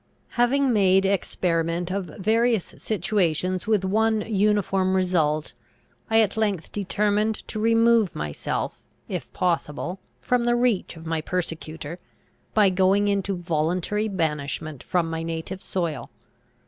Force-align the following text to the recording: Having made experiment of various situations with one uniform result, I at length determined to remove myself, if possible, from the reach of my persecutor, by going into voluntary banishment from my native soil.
Having 0.29 0.73
made 0.73 1.05
experiment 1.05 1.91
of 1.91 2.05
various 2.05 2.73
situations 2.79 3.67
with 3.67 3.85
one 3.85 4.21
uniform 4.21 4.95
result, 4.95 5.53
I 6.09 6.21
at 6.21 6.35
length 6.35 6.71
determined 6.71 7.47
to 7.49 7.59
remove 7.59 8.15
myself, 8.15 8.81
if 9.07 9.31
possible, 9.31 9.99
from 10.19 10.45
the 10.45 10.55
reach 10.55 10.97
of 10.97 11.05
my 11.05 11.21
persecutor, 11.21 11.99
by 12.55 12.71
going 12.71 13.09
into 13.09 13.37
voluntary 13.37 14.07
banishment 14.07 14.81
from 14.81 15.07
my 15.07 15.21
native 15.21 15.61
soil. 15.61 16.09